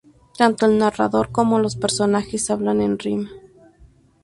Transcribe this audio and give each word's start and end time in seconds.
Tanto 0.35 0.65
el 0.65 0.79
narrador 0.79 1.29
como 1.31 1.59
los 1.59 1.75
personajes 1.75 2.49
hablan 2.49 2.81
en 2.81 2.97
rima. 2.97 3.29